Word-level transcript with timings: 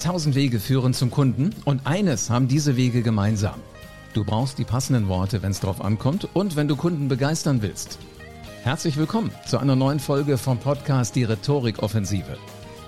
Tausend 0.00 0.34
Wege 0.34 0.60
führen 0.60 0.94
zum 0.94 1.10
Kunden 1.10 1.50
und 1.66 1.86
eines 1.86 2.30
haben 2.30 2.48
diese 2.48 2.78
Wege 2.78 3.02
gemeinsam. 3.02 3.60
Du 4.14 4.24
brauchst 4.24 4.58
die 4.58 4.64
passenden 4.64 5.08
Worte, 5.08 5.42
wenn 5.42 5.50
es 5.50 5.60
drauf 5.60 5.84
ankommt 5.84 6.26
und 6.32 6.56
wenn 6.56 6.68
du 6.68 6.74
Kunden 6.74 7.08
begeistern 7.08 7.60
willst. 7.60 7.98
Herzlich 8.62 8.96
willkommen 8.96 9.30
zu 9.46 9.58
einer 9.58 9.76
neuen 9.76 10.00
Folge 10.00 10.38
vom 10.38 10.56
Podcast 10.56 11.16
Die 11.16 11.24
Rhetorik-Offensive. 11.24 12.38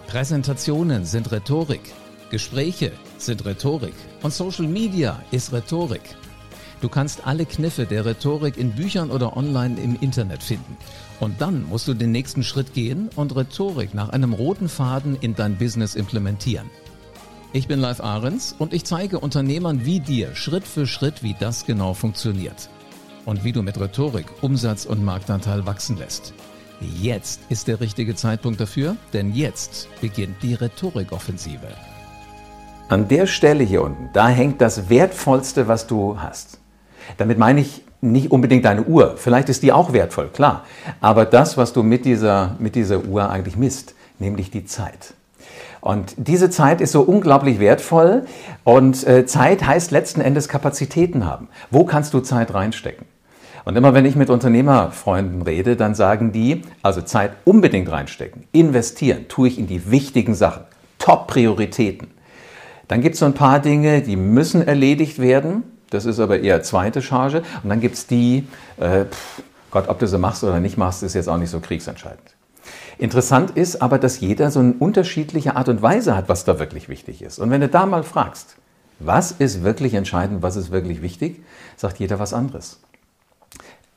Präsentationen 0.06 1.04
sind 1.04 1.30
Rhetorik, 1.30 1.92
Gespräche 2.30 2.92
sind 3.18 3.44
Rhetorik 3.44 3.94
und 4.22 4.32
Social 4.32 4.66
Media 4.66 5.22
ist 5.32 5.52
Rhetorik. 5.52 6.16
Du 6.80 6.88
kannst 6.88 7.26
alle 7.26 7.44
Kniffe 7.44 7.84
der 7.84 8.06
Rhetorik 8.06 8.56
in 8.56 8.72
Büchern 8.72 9.10
oder 9.10 9.36
online 9.36 9.78
im 9.78 9.96
Internet 10.00 10.42
finden. 10.42 10.78
Und 11.20 11.42
dann 11.42 11.68
musst 11.68 11.86
du 11.86 11.94
den 11.94 12.10
nächsten 12.10 12.42
Schritt 12.42 12.72
gehen 12.72 13.10
und 13.16 13.36
Rhetorik 13.36 13.92
nach 13.92 14.08
einem 14.08 14.32
roten 14.32 14.70
Faden 14.70 15.16
in 15.20 15.34
dein 15.34 15.58
Business 15.58 15.94
implementieren. 15.94 16.70
Ich 17.54 17.68
bin 17.68 17.80
Live 17.80 18.00
Ahrens 18.00 18.54
und 18.58 18.72
ich 18.72 18.84
zeige 18.84 19.20
Unternehmern 19.20 19.84
wie 19.84 20.00
dir 20.00 20.34
Schritt 20.34 20.64
für 20.64 20.86
Schritt, 20.86 21.22
wie 21.22 21.36
das 21.38 21.66
genau 21.66 21.92
funktioniert. 21.92 22.70
Und 23.26 23.44
wie 23.44 23.52
du 23.52 23.62
mit 23.62 23.78
Rhetorik 23.78 24.24
Umsatz 24.40 24.86
und 24.86 25.04
Marktanteil 25.04 25.66
wachsen 25.66 25.98
lässt. 25.98 26.32
Jetzt 26.80 27.42
ist 27.50 27.68
der 27.68 27.78
richtige 27.82 28.14
Zeitpunkt 28.14 28.58
dafür, 28.58 28.96
denn 29.12 29.34
jetzt 29.34 29.88
beginnt 30.00 30.42
die 30.42 30.54
Rhetorikoffensive. 30.54 31.68
An 32.88 33.08
der 33.08 33.26
Stelle 33.26 33.64
hier 33.64 33.82
unten, 33.82 34.08
da 34.14 34.28
hängt 34.28 34.62
das 34.62 34.88
Wertvollste, 34.88 35.68
was 35.68 35.86
du 35.86 36.18
hast. 36.18 36.58
Damit 37.18 37.36
meine 37.36 37.60
ich 37.60 37.82
nicht 38.00 38.30
unbedingt 38.30 38.64
deine 38.64 38.84
Uhr. 38.84 39.18
Vielleicht 39.18 39.50
ist 39.50 39.62
die 39.62 39.72
auch 39.72 39.92
wertvoll, 39.92 40.30
klar. 40.30 40.64
Aber 41.02 41.26
das, 41.26 41.58
was 41.58 41.74
du 41.74 41.82
mit 41.82 42.06
dieser, 42.06 42.56
mit 42.58 42.76
dieser 42.76 43.04
Uhr 43.04 43.28
eigentlich 43.28 43.58
misst, 43.58 43.94
nämlich 44.18 44.50
die 44.50 44.64
Zeit. 44.64 45.12
Und 45.82 46.14
diese 46.16 46.48
Zeit 46.48 46.80
ist 46.80 46.92
so 46.92 47.02
unglaublich 47.02 47.58
wertvoll 47.58 48.24
und 48.62 49.04
äh, 49.04 49.26
Zeit 49.26 49.66
heißt 49.66 49.90
letzten 49.90 50.20
Endes 50.20 50.46
Kapazitäten 50.46 51.26
haben. 51.26 51.48
Wo 51.72 51.84
kannst 51.84 52.14
du 52.14 52.20
Zeit 52.20 52.54
reinstecken? 52.54 53.04
Und 53.64 53.74
immer 53.74 53.92
wenn 53.92 54.06
ich 54.06 54.14
mit 54.14 54.30
Unternehmerfreunden 54.30 55.42
rede, 55.42 55.74
dann 55.74 55.96
sagen 55.96 56.30
die, 56.30 56.62
also 56.82 57.02
Zeit 57.02 57.32
unbedingt 57.44 57.90
reinstecken, 57.90 58.44
investieren, 58.52 59.26
tue 59.26 59.48
ich 59.48 59.58
in 59.58 59.66
die 59.66 59.90
wichtigen 59.90 60.36
Sachen, 60.36 60.62
Top-Prioritäten. 61.00 62.12
Dann 62.86 63.00
gibt 63.00 63.14
es 63.14 63.18
so 63.18 63.26
ein 63.26 63.34
paar 63.34 63.58
Dinge, 63.58 64.02
die 64.02 64.16
müssen 64.16 64.64
erledigt 64.64 65.18
werden. 65.18 65.64
Das 65.90 66.04
ist 66.04 66.20
aber 66.20 66.38
eher 66.38 66.62
zweite 66.62 67.02
Charge. 67.02 67.42
Und 67.64 67.70
dann 67.70 67.80
gibt 67.80 67.96
es 67.96 68.06
die, 68.06 68.46
äh, 68.78 69.06
pff, 69.06 69.42
Gott, 69.72 69.88
ob 69.88 69.98
du 69.98 70.06
sie 70.06 70.18
machst 70.18 70.44
oder 70.44 70.60
nicht 70.60 70.78
machst, 70.78 71.02
ist 71.02 71.14
jetzt 71.14 71.28
auch 71.28 71.38
nicht 71.38 71.50
so 71.50 71.58
kriegsentscheidend. 71.58 72.36
Interessant 72.98 73.50
ist 73.50 73.82
aber, 73.82 73.98
dass 73.98 74.20
jeder 74.20 74.50
so 74.50 74.60
eine 74.60 74.74
unterschiedliche 74.74 75.56
Art 75.56 75.68
und 75.68 75.82
Weise 75.82 76.16
hat, 76.16 76.28
was 76.28 76.44
da 76.44 76.58
wirklich 76.58 76.88
wichtig 76.88 77.22
ist. 77.22 77.38
Und 77.38 77.50
wenn 77.50 77.60
du 77.60 77.68
da 77.68 77.86
mal 77.86 78.02
fragst, 78.02 78.56
was 78.98 79.32
ist 79.32 79.62
wirklich 79.62 79.94
entscheidend, 79.94 80.42
was 80.42 80.56
ist 80.56 80.70
wirklich 80.70 81.02
wichtig, 81.02 81.42
sagt 81.76 81.98
jeder 81.98 82.18
was 82.18 82.32
anderes. 82.32 82.80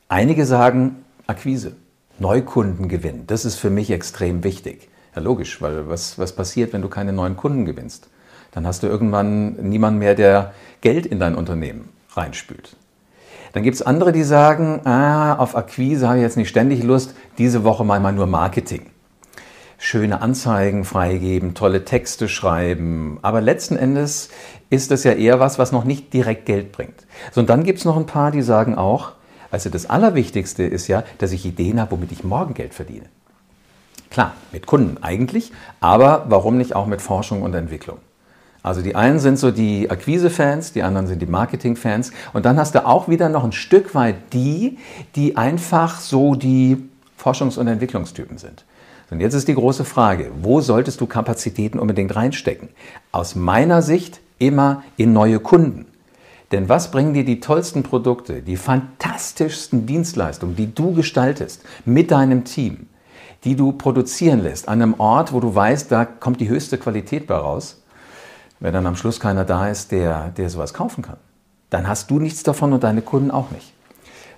Einige 0.08 0.46
sagen 0.46 1.04
Akquise, 1.28 1.76
Neukunden 2.20 2.88
gewinnen. 2.88 3.26
Das 3.28 3.46
ist 3.46 3.56
für 3.56 3.70
mich 3.70 3.92
extrem 3.92 4.44
wichtig. 4.44 4.90
Ja, 5.16 5.22
logisch, 5.22 5.62
weil 5.62 5.90
was, 5.90 6.18
was 6.18 6.36
passiert, 6.36 6.74
wenn 6.74 6.82
du 6.82 6.90
keine 6.90 7.14
neuen 7.14 7.36
Kunden 7.36 7.66
gewinnst? 7.66 8.10
Dann 8.52 8.66
hast 8.66 8.84
du 8.84 8.88
irgendwann 8.88 9.54
niemanden 9.70 10.00
mehr, 10.00 10.16
der 10.16 10.54
Geld 10.82 11.06
in 11.06 11.20
dein 11.20 11.36
Unternehmen 11.36 11.90
reinspült. 12.12 12.76
Dann 13.56 13.64
gibt 13.64 13.75
es 13.75 13.81
andere, 13.81 14.11
die 14.11 14.23
sagen, 14.23 14.86
ah, 14.86 15.36
auf 15.36 15.56
Akquise 15.56 16.08
habe 16.08 16.17
ich 16.17 16.23
jetzt 16.23 16.38
nicht 16.38 16.50
ständig 16.50 16.84
Lust, 16.84 17.16
diese 17.39 17.64
Woche 17.64 17.84
mal, 17.84 18.00
mal 18.00 18.14
nur 18.14 18.28
Marketing 18.28 18.92
schöne 19.78 20.22
Anzeigen 20.22 20.84
freigeben, 20.84 21.53
tolle 21.53 21.86
Texte 21.86 22.28
schreiben. 22.28 23.20
Aber 23.22 23.42
letzten 23.42 23.75
Endes 23.75 24.30
ist 24.70 24.92
das 24.92 25.03
ja 25.03 25.12
eher 25.14 25.39
was, 25.39 25.59
was 25.59 25.72
noch 25.72 25.84
nicht 25.84 26.14
direkt 26.14 26.45
Geld 26.45 26.72
bringt. 26.72 27.06
So, 27.31 27.42
und 27.42 27.50
dann 27.50 27.64
gibt 27.64 27.80
es 27.80 27.86
noch 27.86 27.97
ein 27.97 28.06
paar, 28.06 28.31
die 28.31 28.42
sagen 28.42 28.75
auch, 28.75 29.12
also 29.52 29.69
das 29.69 29.90
Allerwichtigste 29.90 30.63
ist 30.63 30.88
ja, 30.88 31.03
dass 31.19 31.31
ich 31.31 31.46
Ideen 31.46 31.80
habe, 31.80 31.91
womit 31.91 32.12
ich 32.12 32.24
morgen 32.24 32.53
Geld 32.53 32.74
verdiene. 32.74 33.06
Klar, 34.09 34.34
mit 34.51 34.66
Kunden 34.66 35.03
eigentlich, 35.03 35.51
aber 35.81 36.25
warum 36.30 36.57
nicht 36.57 36.75
auch 36.75 36.88
mit 36.88 37.01
Forschung 37.01 37.41
und 37.41 37.53
Entwicklung? 37.53 38.00
Also 38.66 38.81
die 38.81 38.96
einen 38.96 39.20
sind 39.20 39.38
so 39.38 39.52
die 39.52 39.92
Akquise-Fans, 39.92 40.74
die 40.74 40.81
anderen 40.81 41.06
sind 41.06 41.22
die 41.22 41.28
Marketing-Fans. 41.28 42.12
Und 42.34 42.48
dann 42.48 42.58
hast 42.58 42.74
du 42.74 42.84
auch 42.84 43.08
wieder 43.08 43.30
noch 43.30 43.44
ein 43.44 43.52
Stück 43.52 43.94
weit 43.94 44.34
die, 44.34 44.80
die 45.16 45.38
einfach 45.38 46.00
so 46.00 46.34
die 46.34 46.78
Forschungs- 47.16 47.59
und 47.59 47.68
Entwicklungstypen 47.68 48.40
sind. 48.40 48.66
Und 49.12 49.20
jetzt 49.20 49.36
ist 49.36 49.48
die 49.48 49.54
große 49.54 49.86
Frage, 49.86 50.31
wo 50.42 50.62
solltest 50.62 51.00
du 51.00 51.06
Kapazitäten 51.06 51.78
unbedingt 51.78 52.16
reinstecken? 52.16 52.70
Aus 53.12 53.36
meiner 53.36 53.84
Sicht 53.84 54.20
immer 54.40 54.81
in 54.98 55.14
neue 55.14 55.40
Kunden. 55.40 55.86
Denn 56.52 56.68
was 56.68 56.90
bringen 56.90 57.14
dir 57.14 57.24
die 57.24 57.42
tollsten 57.42 57.84
Produkte, 57.84 58.42
die 58.42 58.58
fantastischsten 58.58 59.86
Dienstleistungen, 59.86 60.56
die 60.56 60.74
du 60.74 60.96
gestaltest 60.96 61.62
mit 61.86 62.09
deinem 62.09 62.46
Team, 62.46 62.88
die 63.44 63.56
du 63.56 63.74
produzieren 63.74 64.42
lässt 64.42 64.68
an 64.68 64.81
einem 64.81 64.96
Ort, 65.00 65.34
wo 65.34 65.40
du 65.40 65.54
weißt, 65.54 65.92
da 65.92 66.04
kommt 66.04 66.42
die 66.42 66.50
höchste 66.50 66.80
Qualität 66.80 67.28
bei 67.28 67.36
raus, 67.36 67.84
wenn 68.60 68.74
dann 68.74 68.88
am 68.88 68.96
Schluss 68.96 69.20
keiner 69.20 69.46
da 69.46 69.70
ist, 69.70 69.92
der, 69.92 70.30
der 70.30 70.50
sowas 70.50 70.74
kaufen 70.74 71.02
kann? 71.02 71.18
Dann 71.70 71.88
hast 71.88 72.10
du 72.10 72.20
nichts 72.20 72.44
davon 72.44 72.74
und 72.74 72.84
deine 72.84 73.02
Kunden 73.02 73.32
auch 73.32 73.52
nicht. 73.52 73.74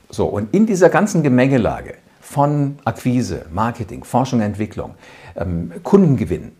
So, 0.09 0.25
und 0.25 0.53
in 0.53 0.65
dieser 0.65 0.89
ganzen 0.89 1.23
Gemengelage 1.23 1.95
von 2.21 2.79
Akquise, 2.83 3.45
Marketing, 3.51 4.03
Forschung, 4.03 4.41
Entwicklung, 4.41 4.95
ähm, 5.35 5.71
Kundengewinn. 5.83 6.51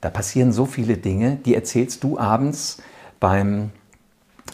Da 0.00 0.10
passieren 0.10 0.52
so 0.52 0.66
viele 0.66 0.96
Dinge, 0.96 1.36
die 1.36 1.54
erzählst 1.54 2.04
du 2.04 2.18
abends 2.18 2.78
beim 3.20 3.70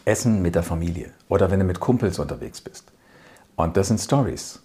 Essen 0.05 0.43
mit 0.43 0.55
der 0.55 0.62
Familie 0.62 1.11
oder 1.28 1.50
wenn 1.50 1.61
du 1.61 1.65
mit 1.65 1.81
Kumpels 1.81 2.19
unterwegs 2.19 2.61
bist. 2.61 2.93
Und 3.56 3.77
das 3.77 3.88
sind 3.88 4.00
Stories. 4.00 4.61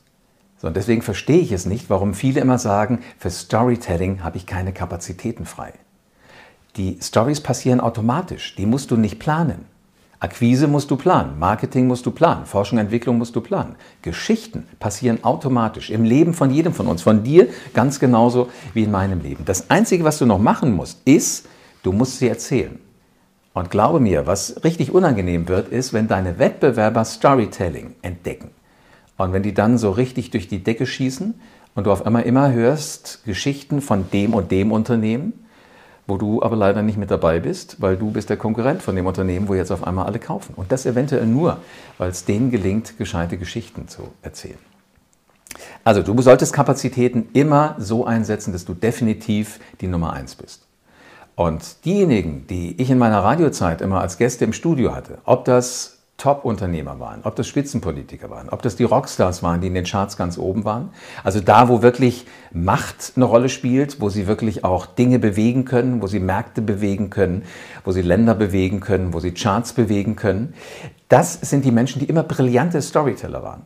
So, 0.57 0.67
und 0.67 0.75
deswegen 0.75 1.01
verstehe 1.01 1.39
ich 1.39 1.51
es 1.51 1.65
nicht, 1.65 1.89
warum 1.89 2.13
viele 2.13 2.39
immer 2.41 2.59
sagen, 2.59 2.99
für 3.17 3.29
Storytelling 3.29 4.23
habe 4.23 4.37
ich 4.37 4.45
keine 4.45 4.73
Kapazitäten 4.73 5.45
frei. 5.45 5.73
Die 6.77 6.97
Stories 7.01 7.39
passieren 7.39 7.79
automatisch, 7.79 8.55
die 8.55 8.65
musst 8.65 8.91
du 8.91 8.97
nicht 8.97 9.17
planen. 9.17 9.65
Akquise 10.19 10.67
musst 10.67 10.91
du 10.91 10.97
planen, 10.97 11.39
Marketing 11.39 11.87
musst 11.87 12.05
du 12.05 12.11
planen, 12.11 12.45
Forschung, 12.45 12.79
Entwicklung 12.79 13.17
musst 13.17 13.35
du 13.35 13.41
planen. 13.41 13.75
Geschichten 14.01 14.65
passieren 14.79 15.23
automatisch 15.23 15.89
im 15.89 16.03
Leben 16.03 16.33
von 16.33 16.51
jedem 16.51 16.73
von 16.73 16.87
uns, 16.87 17.01
von 17.01 17.23
dir 17.23 17.47
ganz 17.73 17.99
genauso 17.99 18.49
wie 18.73 18.83
in 18.83 18.91
meinem 18.91 19.21
Leben. 19.21 19.45
Das 19.45 19.69
Einzige, 19.69 20.03
was 20.03 20.17
du 20.17 20.25
noch 20.25 20.39
machen 20.39 20.73
musst, 20.73 20.99
ist, 21.05 21.47
du 21.83 21.91
musst 21.91 22.19
sie 22.19 22.27
erzählen. 22.27 22.79
Und 23.53 23.71
glaube 23.71 24.01
mir, 24.01 24.27
was 24.27 24.63
richtig 24.65 24.91
unangenehm 24.91 25.47
wird, 25.47 25.69
ist, 25.69 25.93
wenn 25.93 26.09
deine 26.09 26.39
Wettbewerber 26.39 27.05
Storytelling 27.05 27.95
entdecken. 28.01 28.49
Und 29.17 29.31
wenn 29.31 29.43
die 29.43 29.53
dann 29.53 29.77
so 29.77 29.91
richtig 29.91 30.31
durch 30.31 30.49
die 30.49 30.63
Decke 30.63 30.85
schießen 30.85 31.35
und 31.73 31.87
du 31.87 31.91
auf 31.91 32.05
einmal 32.05 32.23
immer 32.23 32.51
hörst 32.51 33.23
Geschichten 33.25 33.79
von 33.81 34.09
dem 34.11 34.33
und 34.33 34.51
dem 34.51 34.73
Unternehmen, 34.73 35.44
wo 36.07 36.17
du 36.17 36.43
aber 36.43 36.55
leider 36.55 36.81
nicht 36.81 36.97
mit 36.97 37.11
dabei 37.11 37.39
bist, 37.39 37.81
weil 37.81 37.97
du 37.97 38.11
bist 38.11 38.29
der 38.29 38.37
Konkurrent 38.37 38.83
von 38.83 38.95
dem 38.95 39.07
Unternehmen, 39.07 39.47
wo 39.47 39.55
jetzt 39.55 39.71
auf 39.71 39.85
einmal 39.85 40.05
alle 40.05 40.19
kaufen. 40.19 40.53
Und 40.55 40.71
das 40.71 40.85
eventuell 40.85 41.25
nur, 41.25 41.57
weil 41.97 42.09
es 42.09 42.25
denen 42.25 42.51
gelingt, 42.51 42.97
gescheite 42.97 43.37
Geschichten 43.37 43.87
zu 43.87 44.09
erzählen. 44.21 44.59
Also 45.83 46.01
du 46.01 46.21
solltest 46.21 46.53
Kapazitäten 46.53 47.29
immer 47.33 47.75
so 47.79 48.05
einsetzen, 48.05 48.51
dass 48.51 48.65
du 48.65 48.73
definitiv 48.73 49.59
die 49.81 49.87
Nummer 49.87 50.13
eins 50.13 50.35
bist. 50.35 50.65
Und 51.35 51.83
diejenigen, 51.85 52.47
die 52.47 52.79
ich 52.81 52.89
in 52.89 52.97
meiner 52.97 53.23
Radiozeit 53.23 53.81
immer 53.81 54.01
als 54.01 54.17
Gäste 54.17 54.45
im 54.45 54.53
Studio 54.53 54.95
hatte, 54.95 55.17
ob 55.25 55.45
das 55.45 55.94
Top-Unternehmer 56.17 56.99
waren, 56.99 57.21
ob 57.23 57.35
das 57.35 57.45
Spitzenpolitiker 57.47 58.29
waren, 58.29 58.47
ob 58.49 58.61
das 58.61 58.77
die 58.77 58.85
Rockstars 58.85 59.43
waren, 59.43 59.59
die 59.59 59.67
in 59.67 59.73
den 59.73 59.83
Charts 59.83 60.15
ganz 60.15 60.37
oben 60.37 60.63
waren. 60.63 60.89
Also 61.25 61.41
da, 61.41 61.67
wo 61.67 61.81
wirklich 61.81 62.25
Macht 62.51 63.13
eine 63.17 63.25
Rolle 63.25 63.49
spielt, 63.49 63.99
wo 63.99 64.07
sie 64.07 64.25
wirklich 64.25 64.63
auch 64.63 64.85
Dinge 64.85 65.19
bewegen 65.19 65.65
können, 65.65 66.01
wo 66.01 66.07
sie 66.07 66.21
Märkte 66.21 66.61
bewegen 66.61 67.09
können, 67.09 67.43
wo 67.83 67.91
sie 67.91 68.01
Länder 68.01 68.33
bewegen 68.33 68.79
können, 68.79 69.13
wo 69.13 69.19
sie 69.19 69.33
Charts 69.33 69.73
bewegen 69.73 70.15
können. 70.15 70.53
Das 71.09 71.33
sind 71.33 71.65
die 71.65 71.71
Menschen, 71.71 71.99
die 71.99 72.05
immer 72.05 72.23
brillante 72.23 72.81
Storyteller 72.81 73.43
waren. 73.43 73.63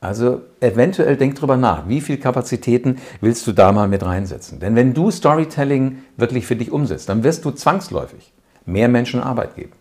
Also 0.00 0.42
eventuell 0.60 1.16
denk 1.16 1.34
drüber 1.34 1.56
nach, 1.56 1.88
wie 1.88 2.00
viel 2.00 2.16
Kapazitäten 2.16 2.98
willst 3.20 3.46
du 3.46 3.52
da 3.52 3.72
mal 3.72 3.88
mit 3.88 4.02
reinsetzen? 4.02 4.58
Denn 4.58 4.74
wenn 4.74 4.94
du 4.94 5.10
Storytelling 5.10 5.98
wirklich 6.16 6.46
für 6.46 6.56
dich 6.56 6.72
umsetzt, 6.72 7.08
dann 7.08 7.24
wirst 7.24 7.44
du 7.44 7.50
zwangsläufig 7.50 8.32
mehr 8.66 8.88
Menschen 8.88 9.20
Arbeit 9.20 9.54
geben. 9.54 9.72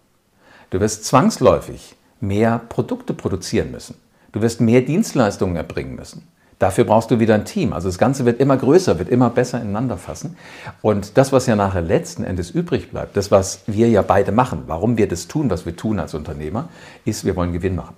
Du 0.74 0.80
wirst 0.80 1.06
zwangsläufig 1.06 1.96
mehr 2.20 2.60
Produkte 2.68 3.14
produzieren 3.14 3.70
müssen. 3.70 3.94
Du 4.32 4.42
wirst 4.42 4.60
mehr 4.60 4.82
Dienstleistungen 4.82 5.56
erbringen 5.56 5.94
müssen. 5.96 6.28
Dafür 6.58 6.86
brauchst 6.86 7.12
du 7.12 7.20
wieder 7.20 7.36
ein 7.36 7.46
Team. 7.46 7.74
Also 7.74 7.90
das 7.90 8.00
Ganze 8.00 8.26
wird 8.26 8.40
immer 8.40 8.58
größer, 8.58 8.98
wird 8.98 9.10
immer 9.10 9.30
besser 9.30 9.62
ineinander 9.62 9.98
fassen. 9.98 10.36
Und 10.82 11.20
das, 11.20 11.32
was 11.32 11.46
ja 11.46 11.56
nachher 11.56 11.84
letzten 11.84 12.24
Endes 12.24 12.50
übrig 12.50 12.90
bleibt, 12.90 13.16
das, 13.16 13.30
was 13.30 13.62
wir 13.68 13.88
ja 13.88 14.02
beide 14.02 14.32
machen, 14.32 14.64
warum 14.66 14.98
wir 14.98 15.08
das 15.08 15.28
tun, 15.28 15.52
was 15.52 15.68
wir 15.68 15.76
tun 15.76 16.00
als 16.00 16.16
Unternehmer, 16.16 16.70
ist, 17.06 17.24
wir 17.24 17.36
wollen 17.36 17.54
Gewinn 17.54 17.76
machen. 17.76 17.96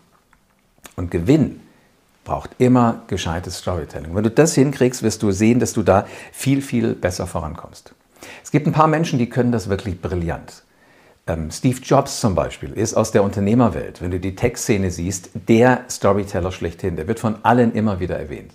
Und 0.97 1.11
Gewinn 1.11 1.61
braucht 2.25 2.49
immer 2.57 3.03
gescheites 3.07 3.59
Storytelling. 3.59 4.13
Wenn 4.13 4.23
du 4.23 4.31
das 4.31 4.53
hinkriegst, 4.53 5.01
wirst 5.01 5.23
du 5.23 5.31
sehen, 5.31 5.61
dass 5.61 5.71
du 5.71 5.81
da 5.81 6.07
viel, 6.33 6.61
viel 6.61 6.93
besser 6.93 7.25
vorankommst. 7.25 7.95
Es 8.43 8.51
gibt 8.51 8.67
ein 8.67 8.73
paar 8.73 8.87
Menschen, 8.87 9.17
die 9.17 9.29
können 9.29 9.53
das 9.53 9.69
wirklich 9.69 10.01
brillant. 10.01 10.64
Ähm, 11.27 11.49
Steve 11.49 11.79
Jobs 11.81 12.19
zum 12.19 12.35
Beispiel 12.35 12.71
ist 12.71 12.93
aus 12.93 13.11
der 13.11 13.23
Unternehmerwelt, 13.23 13.99
wenn 14.01 14.11
du 14.11 14.19
die 14.19 14.35
Tech-Szene 14.35 14.91
siehst, 14.91 15.31
der 15.33 15.85
Storyteller 15.89 16.51
schlechthin. 16.51 16.95
Der 16.95 17.07
wird 17.07 17.19
von 17.19 17.37
allen 17.41 17.73
immer 17.73 17.99
wieder 17.99 18.17
erwähnt. 18.17 18.51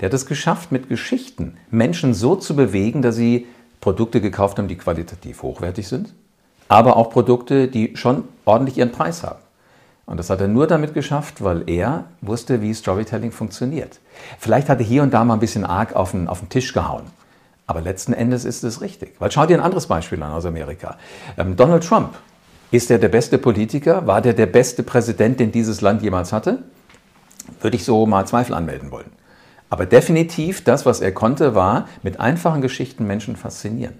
Der 0.00 0.08
hat 0.08 0.14
es 0.14 0.24
geschafft, 0.24 0.72
mit 0.72 0.88
Geschichten 0.88 1.58
Menschen 1.70 2.14
so 2.14 2.34
zu 2.34 2.56
bewegen, 2.56 3.02
dass 3.02 3.16
sie 3.16 3.46
Produkte 3.80 4.22
gekauft 4.22 4.58
haben, 4.58 4.68
die 4.68 4.76
qualitativ 4.76 5.42
hochwertig 5.42 5.88
sind, 5.88 6.14
aber 6.68 6.96
auch 6.96 7.10
Produkte, 7.10 7.68
die 7.68 7.96
schon 7.96 8.24
ordentlich 8.46 8.78
ihren 8.78 8.92
Preis 8.92 9.22
haben. 9.22 9.40
Und 10.06 10.18
das 10.18 10.30
hat 10.30 10.40
er 10.40 10.48
nur 10.48 10.66
damit 10.66 10.94
geschafft, 10.94 11.42
weil 11.42 11.68
er 11.68 12.04
wusste, 12.22 12.62
wie 12.62 12.72
Storytelling 12.72 13.32
funktioniert. 13.32 14.00
Vielleicht 14.38 14.68
hat 14.68 14.78
er 14.78 14.86
hier 14.86 15.02
und 15.02 15.12
da 15.12 15.24
mal 15.24 15.34
ein 15.34 15.40
bisschen 15.40 15.64
arg 15.64 15.94
auf 15.94 16.12
den, 16.12 16.28
auf 16.28 16.40
den 16.40 16.48
Tisch 16.48 16.72
gehauen. 16.72 17.04
Aber 17.66 17.80
letzten 17.80 18.12
Endes 18.12 18.44
ist 18.44 18.62
es 18.62 18.80
richtig. 18.80 19.14
Weil 19.18 19.30
schau 19.30 19.46
dir 19.46 19.56
ein 19.56 19.62
anderes 19.64 19.86
Beispiel 19.86 20.22
an 20.22 20.32
aus 20.32 20.46
Amerika. 20.46 20.96
Ähm, 21.36 21.56
Donald 21.56 21.84
Trump. 21.84 22.16
Ist 22.70 22.90
er 22.90 22.98
der 22.98 23.08
beste 23.08 23.38
Politiker? 23.38 24.06
War 24.06 24.20
der 24.20 24.32
der 24.32 24.46
beste 24.46 24.82
Präsident, 24.82 25.38
den 25.40 25.52
dieses 25.52 25.80
Land 25.80 26.02
jemals 26.02 26.32
hatte? 26.32 26.64
Würde 27.60 27.76
ich 27.76 27.84
so 27.84 28.06
mal 28.06 28.26
Zweifel 28.26 28.54
anmelden 28.54 28.90
wollen. 28.90 29.10
Aber 29.70 29.86
definitiv 29.86 30.64
das, 30.64 30.86
was 30.86 31.00
er 31.00 31.12
konnte, 31.12 31.54
war 31.54 31.88
mit 32.02 32.20
einfachen 32.20 32.60
Geschichten 32.60 33.06
Menschen 33.06 33.36
faszinieren. 33.36 33.94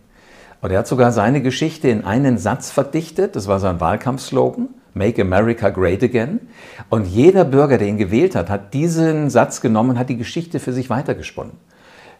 Und 0.61 0.71
er 0.71 0.81
hat 0.81 0.87
sogar 0.87 1.12
seine 1.12 1.43
Geschichte 1.43 1.89
in 1.89 2.05
einen 2.05 2.39
Satz 2.39 2.71
verdichtet. 2.71 3.37
Das 3.37 3.47
war 3.47 3.61
sein 3.61 3.81
Wahlkampfslogan. 3.81 4.69
Make 4.95 5.21
America 5.21 5.69
Great 5.69 6.03
Again. 6.03 6.41
Und 6.89 7.07
jeder 7.07 7.45
Bürger, 7.45 7.79
der 7.79 7.87
ihn 7.87 7.99
gewählt 7.99 8.35
hat, 8.35 8.49
hat 8.49 8.73
diesen 8.73 9.29
Satz 9.29 9.61
genommen 9.61 9.99
hat 9.99 10.09
die 10.09 10.17
Geschichte 10.17 10.59
für 10.59 10.73
sich 10.73 10.89
weitergesponnen. 10.89 11.53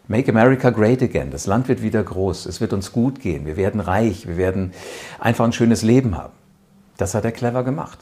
Make 0.07 0.31
America 0.31 0.69
Great 0.69 1.01
Again. 1.01 1.31
Das 1.31 1.47
Land 1.47 1.67
wird 1.67 1.81
wieder 1.81 2.03
groß. 2.03 2.45
Es 2.45 2.61
wird 2.61 2.73
uns 2.73 2.91
gut 2.91 3.19
gehen. 3.19 3.45
Wir 3.45 3.57
werden 3.57 3.81
reich. 3.81 4.27
Wir 4.27 4.37
werden 4.37 4.73
einfach 5.19 5.45
ein 5.45 5.53
schönes 5.53 5.81
Leben 5.81 6.17
haben. 6.17 6.33
Das 6.97 7.13
hat 7.13 7.25
er 7.25 7.31
clever 7.31 7.63
gemacht. 7.63 7.99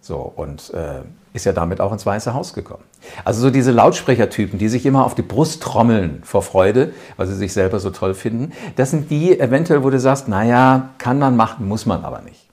So, 0.00 0.32
und 0.34 0.72
äh, 0.72 1.02
ist 1.34 1.46
ja 1.46 1.52
damit 1.52 1.80
auch 1.80 1.92
ins 1.92 2.06
Weiße 2.06 2.32
Haus 2.32 2.54
gekommen. 2.54 2.82
Also 3.24 3.42
so 3.42 3.50
diese 3.50 3.70
Lautsprechertypen, 3.70 4.58
die 4.58 4.68
sich 4.68 4.86
immer 4.86 5.04
auf 5.04 5.14
die 5.14 5.22
Brust 5.22 5.62
trommeln 5.62 6.22
vor 6.24 6.42
Freude, 6.42 6.92
weil 7.16 7.26
sie 7.26 7.34
sich 7.34 7.52
selber 7.52 7.80
so 7.80 7.90
toll 7.90 8.14
finden, 8.14 8.52
das 8.76 8.90
sind 8.90 9.10
die 9.10 9.38
eventuell, 9.38 9.84
wo 9.84 9.90
du 9.90 10.00
sagst, 10.00 10.26
naja, 10.26 10.90
kann 10.98 11.18
man 11.18 11.36
machen, 11.36 11.68
muss 11.68 11.86
man 11.86 12.04
aber 12.04 12.22
nicht. 12.22 12.49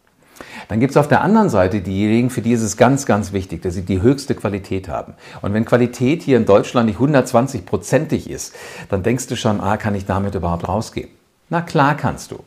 Dann 0.68 0.80
gibt 0.80 0.92
es 0.92 0.98
auf 0.98 1.08
der 1.08 1.22
anderen 1.22 1.50
Seite 1.50 1.81
diejenigen, 1.81 2.30
für 2.30 2.42
die 2.42 2.52
ist 2.52 2.62
es 2.62 2.75
ganz, 2.75 3.06
ganz 3.06 3.31
wichtig, 3.31 3.62
dass 3.62 3.74
sie 3.74 3.84
die 3.84 4.02
höchste 4.02 4.36
Qualität 4.36 4.90
haben. 4.90 5.14
Und 5.42 5.54
wenn 5.54 5.64
Qualität 5.64 6.24
hier 6.24 6.38
in 6.38 6.46
Deutschland 6.46 6.88
nicht 6.88 7.00
120-prozentig 7.00 8.30
ist, 8.30 8.54
dann 8.90 9.04
denkst 9.04 9.28
du 9.28 9.36
schon, 9.36 9.62
ah, 9.62 9.78
kann 9.78 9.96
ich 9.96 10.06
damit 10.06 10.36
überhaupt 10.36 10.68
rausgehen? 10.68 11.10
Na 11.50 11.62
klar 11.62 11.96
kannst 11.96 12.31
du. 12.31 12.40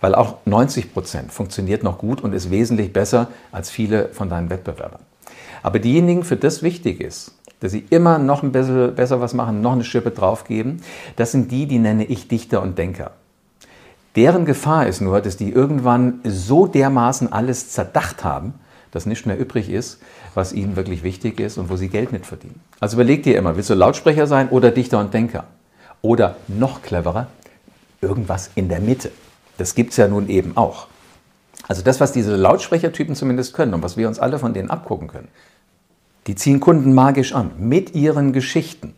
Weil 0.00 0.14
auch 0.14 0.36
90 0.44 0.92
Prozent 0.92 1.32
funktioniert 1.32 1.82
noch 1.82 1.98
gut 1.98 2.20
und 2.20 2.32
ist 2.32 2.50
wesentlich 2.50 2.92
besser 2.92 3.28
als 3.50 3.70
viele 3.70 4.08
von 4.08 4.28
deinen 4.28 4.50
Wettbewerbern. 4.50 5.00
Aber 5.62 5.78
diejenigen, 5.80 6.22
für 6.22 6.36
das 6.36 6.62
wichtig 6.62 7.00
ist, 7.00 7.32
dass 7.60 7.72
sie 7.72 7.84
immer 7.90 8.18
noch 8.18 8.42
ein 8.42 8.52
bisschen 8.52 8.94
besser 8.94 9.20
was 9.20 9.34
machen, 9.34 9.62
noch 9.62 9.72
eine 9.72 9.84
Schippe 9.84 10.10
draufgeben, 10.10 10.82
das 11.16 11.32
sind 11.32 11.50
die, 11.50 11.66
die 11.66 11.78
nenne 11.78 12.04
ich 12.04 12.28
Dichter 12.28 12.62
und 12.62 12.78
Denker. 12.78 13.12
Deren 14.16 14.46
Gefahr 14.46 14.86
ist 14.86 15.02
nur, 15.02 15.20
dass 15.20 15.36
die 15.36 15.50
irgendwann 15.50 16.20
so 16.24 16.66
dermaßen 16.66 17.32
alles 17.32 17.70
zerdacht 17.70 18.24
haben, 18.24 18.54
dass 18.90 19.04
nichts 19.04 19.26
mehr 19.26 19.38
übrig 19.38 19.68
ist, 19.68 20.00
was 20.34 20.54
ihnen 20.54 20.74
wirklich 20.74 21.02
wichtig 21.02 21.38
ist 21.38 21.58
und 21.58 21.68
wo 21.68 21.76
sie 21.76 21.88
Geld 21.88 22.12
mit 22.12 22.24
verdienen. 22.24 22.60
Also 22.80 22.96
überleg 22.96 23.22
dir 23.22 23.36
immer, 23.36 23.56
willst 23.56 23.68
du 23.68 23.74
Lautsprecher 23.74 24.26
sein 24.26 24.48
oder 24.48 24.70
Dichter 24.70 24.98
und 24.98 25.12
Denker? 25.12 25.44
Oder 26.00 26.36
noch 26.48 26.80
cleverer, 26.80 27.26
irgendwas 28.00 28.50
in 28.54 28.70
der 28.70 28.80
Mitte. 28.80 29.10
Das 29.58 29.74
gibt 29.74 29.90
es 29.90 29.98
ja 29.98 30.08
nun 30.08 30.28
eben 30.28 30.56
auch. 30.56 30.86
Also 31.68 31.82
das, 31.82 32.00
was 32.00 32.12
diese 32.12 32.36
Lautsprechertypen 32.36 33.14
zumindest 33.14 33.52
können 33.52 33.74
und 33.74 33.82
was 33.82 33.98
wir 33.98 34.08
uns 34.08 34.18
alle 34.18 34.38
von 34.38 34.54
denen 34.54 34.70
abgucken 34.70 35.08
können, 35.08 35.28
die 36.26 36.34
ziehen 36.34 36.60
Kunden 36.60 36.94
magisch 36.94 37.34
an 37.34 37.50
mit 37.58 37.94
ihren 37.94 38.32
Geschichten. 38.32 38.94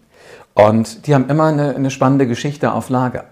Und 0.54 1.06
die 1.06 1.14
haben 1.14 1.28
immer 1.28 1.44
eine, 1.44 1.74
eine 1.74 1.90
spannende 1.90 2.26
Geschichte 2.26 2.72
auf 2.72 2.88
Lager. 2.88 3.24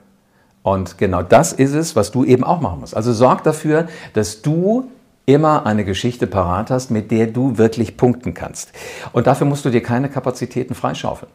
Und 0.66 0.98
genau 0.98 1.22
das 1.22 1.52
ist 1.52 1.74
es, 1.74 1.94
was 1.94 2.10
du 2.10 2.24
eben 2.24 2.42
auch 2.42 2.60
machen 2.60 2.80
musst. 2.80 2.96
Also 2.96 3.12
sorg 3.12 3.44
dafür, 3.44 3.86
dass 4.14 4.42
du 4.42 4.90
immer 5.24 5.64
eine 5.64 5.84
Geschichte 5.84 6.26
parat 6.26 6.72
hast, 6.72 6.90
mit 6.90 7.12
der 7.12 7.28
du 7.28 7.56
wirklich 7.56 7.96
punkten 7.96 8.34
kannst. 8.34 8.72
Und 9.12 9.28
dafür 9.28 9.46
musst 9.46 9.64
du 9.64 9.70
dir 9.70 9.80
keine 9.80 10.08
Kapazitäten 10.08 10.74
freischaufeln. 10.74 11.30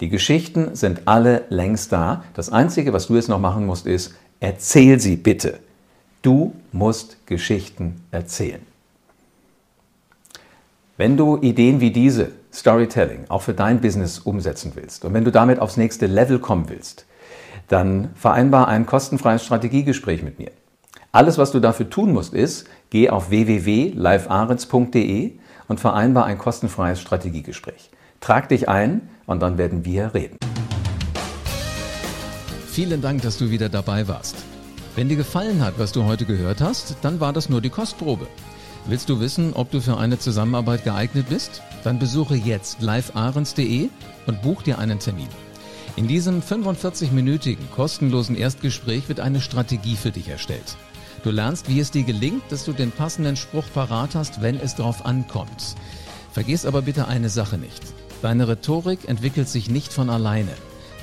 Die 0.00 0.08
Geschichten 0.08 0.74
sind 0.74 1.02
alle 1.04 1.44
längst 1.50 1.92
da. 1.92 2.24
Das 2.34 2.50
Einzige, 2.50 2.92
was 2.92 3.06
du 3.06 3.14
jetzt 3.14 3.28
noch 3.28 3.38
machen 3.38 3.64
musst, 3.64 3.86
ist, 3.86 4.12
erzähl 4.40 4.98
sie 4.98 5.14
bitte. 5.14 5.60
Du 6.22 6.52
musst 6.72 7.24
Geschichten 7.26 8.00
erzählen. 8.10 8.66
Wenn 10.96 11.16
du 11.16 11.36
Ideen 11.40 11.80
wie 11.80 11.92
diese, 11.92 12.32
Storytelling, 12.52 13.26
auch 13.28 13.42
für 13.42 13.54
dein 13.54 13.80
Business 13.80 14.18
umsetzen 14.18 14.72
willst 14.74 15.04
und 15.04 15.14
wenn 15.14 15.24
du 15.24 15.30
damit 15.30 15.60
aufs 15.60 15.76
nächste 15.76 16.06
Level 16.06 16.40
kommen 16.40 16.68
willst, 16.68 17.04
dann 17.68 18.10
vereinbar 18.14 18.68
ein 18.68 18.86
kostenfreies 18.86 19.44
Strategiegespräch 19.44 20.22
mit 20.22 20.38
mir. 20.38 20.50
Alles, 21.12 21.38
was 21.38 21.52
du 21.52 21.60
dafür 21.60 21.88
tun 21.88 22.12
musst, 22.12 22.34
ist, 22.34 22.66
geh 22.90 23.10
auf 23.10 23.30
www.livearens.de 23.30 25.32
und 25.68 25.80
vereinbar 25.80 26.26
ein 26.26 26.38
kostenfreies 26.38 27.00
Strategiegespräch. 27.00 27.90
Trag 28.20 28.48
dich 28.48 28.68
ein 28.68 29.08
und 29.26 29.40
dann 29.40 29.58
werden 29.58 29.84
wir 29.84 30.14
reden. 30.14 30.38
Vielen 32.66 33.00
Dank, 33.00 33.22
dass 33.22 33.38
du 33.38 33.50
wieder 33.50 33.68
dabei 33.68 34.08
warst. 34.08 34.36
Wenn 34.96 35.08
dir 35.08 35.16
gefallen 35.16 35.64
hat, 35.64 35.74
was 35.78 35.92
du 35.92 36.04
heute 36.04 36.24
gehört 36.24 36.60
hast, 36.60 36.96
dann 37.02 37.20
war 37.20 37.32
das 37.32 37.48
nur 37.48 37.60
die 37.60 37.70
Kostprobe. 37.70 38.26
Willst 38.86 39.08
du 39.08 39.20
wissen, 39.20 39.54
ob 39.54 39.70
du 39.70 39.80
für 39.80 39.96
eine 39.96 40.18
Zusammenarbeit 40.18 40.84
geeignet 40.84 41.26
bist? 41.28 41.62
Dann 41.84 41.98
besuche 41.98 42.34
jetzt 42.34 42.82
livearens.de 42.82 43.88
und 44.26 44.42
buch 44.42 44.62
dir 44.62 44.78
einen 44.78 44.98
Termin. 44.98 45.28
In 45.96 46.08
diesem 46.08 46.42
45-minütigen 46.42 47.70
kostenlosen 47.70 48.34
Erstgespräch 48.34 49.08
wird 49.08 49.20
eine 49.20 49.40
Strategie 49.40 49.94
für 49.94 50.10
dich 50.10 50.28
erstellt. 50.28 50.76
Du 51.22 51.30
lernst, 51.30 51.68
wie 51.68 51.78
es 51.78 51.92
dir 51.92 52.02
gelingt, 52.02 52.42
dass 52.50 52.64
du 52.64 52.72
den 52.72 52.90
passenden 52.90 53.36
Spruch 53.36 53.64
parat 53.72 54.16
hast, 54.16 54.42
wenn 54.42 54.58
es 54.58 54.74
drauf 54.74 55.06
ankommt. 55.06 55.76
Vergiss 56.32 56.66
aber 56.66 56.82
bitte 56.82 57.06
eine 57.06 57.28
Sache 57.28 57.58
nicht. 57.58 57.80
Deine 58.22 58.48
Rhetorik 58.48 59.08
entwickelt 59.08 59.48
sich 59.48 59.70
nicht 59.70 59.92
von 59.92 60.10
alleine. 60.10 60.52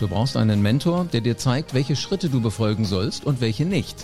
Du 0.01 0.09
brauchst 0.09 0.35
einen 0.35 0.61
Mentor, 0.61 1.05
der 1.13 1.21
dir 1.21 1.37
zeigt, 1.37 1.73
welche 1.73 1.95
Schritte 1.95 2.29
du 2.29 2.41
befolgen 2.41 2.83
sollst 2.83 3.25
und 3.25 3.39
welche 3.39 3.65
nicht. 3.65 3.95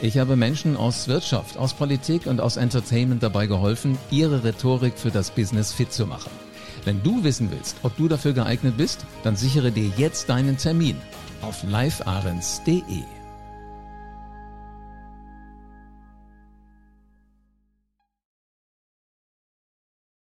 Ich 0.00 0.16
habe 0.16 0.36
Menschen 0.36 0.76
aus 0.76 1.06
Wirtschaft, 1.06 1.58
aus 1.58 1.74
Politik 1.74 2.26
und 2.26 2.40
aus 2.40 2.56
Entertainment 2.56 3.22
dabei 3.22 3.46
geholfen, 3.46 3.98
ihre 4.10 4.42
Rhetorik 4.42 4.98
für 4.98 5.10
das 5.10 5.30
Business 5.30 5.72
fit 5.72 5.92
zu 5.92 6.06
machen. 6.06 6.30
Wenn 6.84 7.02
du 7.02 7.24
wissen 7.24 7.50
willst, 7.50 7.76
ob 7.82 7.96
du 7.96 8.08
dafür 8.08 8.32
geeignet 8.32 8.76
bist, 8.76 9.04
dann 9.22 9.36
sichere 9.36 9.72
dir 9.72 9.90
jetzt 9.96 10.28
deinen 10.28 10.56
Termin 10.56 10.96
auf 11.40 11.62
livearens.de. 11.62 13.13